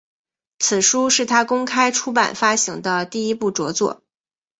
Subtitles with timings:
[0.57, 4.01] 此书是他公开出版发行的第一部着作。